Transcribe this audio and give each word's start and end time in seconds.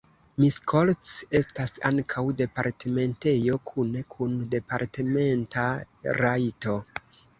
Miskolc 0.43 1.09
estas 1.39 1.73
ankaŭ 1.89 2.23
departementejo 2.39 3.59
kune 3.73 4.03
kun 4.15 4.35
departementa 4.57 5.67
rajto. 6.23 6.81